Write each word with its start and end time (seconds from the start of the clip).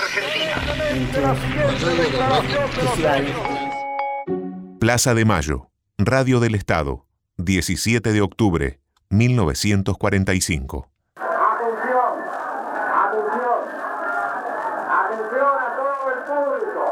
Argentina. 0.00 0.56
Plaza 4.78 5.14
de 5.14 5.24
Mayo, 5.24 5.70
Radio 5.98 6.40
del 6.40 6.54
Estado, 6.54 7.04
17 7.36 8.12
de 8.12 8.20
octubre, 8.22 8.80
1945. 9.10 10.88
Atención, 11.16 12.18
atención, 12.94 13.60
atención 14.88 15.54
a 15.58 15.76
todo 15.76 16.10
el 16.14 16.20
público. 16.30 16.84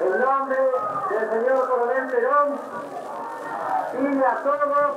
En 0.00 0.12
nombre 0.20 0.58
del 1.10 1.24
señor 1.30 1.60
coronel 1.68 2.06
Perón, 2.08 2.48
pide 3.92 4.24
a 4.24 4.42
todos 4.42 4.96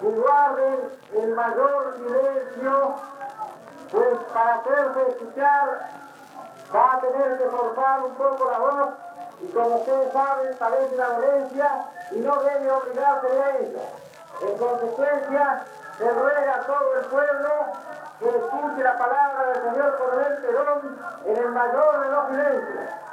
que 0.00 0.08
guarden 0.08 0.78
el 1.22 1.34
mayor 1.34 1.96
silencio, 1.96 2.96
pues 3.90 4.18
para 4.32 4.54
hacerse 4.54 5.10
escuchar 5.10 5.90
va 6.74 6.92
a 6.92 7.00
tener 7.00 7.38
que 7.38 7.44
forzar 7.44 8.00
un 8.04 8.14
poco 8.14 8.50
la 8.50 8.58
voz 8.58 8.88
y 9.40 9.46
como 9.52 9.76
ustedes 9.76 10.12
saben, 10.12 10.56
parece 10.58 10.96
la 10.96 11.10
violencia 11.10 11.86
y 12.10 12.18
no 12.18 12.42
debe 12.42 12.72
obligarse 12.72 13.26
a 13.28 13.56
ello. 13.58 13.78
En 14.40 14.58
consecuencia, 14.58 15.64
se 15.96 16.10
ruega 16.10 16.54
a 16.54 16.60
todo 16.62 16.98
el 16.98 17.06
pueblo 17.06 17.50
que 18.18 18.28
escuche 18.28 18.82
la 18.82 18.98
palabra 18.98 19.46
del 19.46 19.62
señor 19.62 19.98
coronel 19.98 20.38
Perón 20.38 20.98
en 21.24 21.36
el 21.36 21.48
mayor 21.50 22.00
de 22.00 22.08
los 22.08 22.28
silencios. 22.28 23.07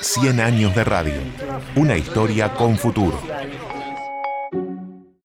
100 0.00 0.40
años 0.40 0.74
de 0.74 0.84
radio. 0.84 1.20
Una 1.76 1.96
historia 1.96 2.54
con 2.54 2.78
futuro. 2.78 3.20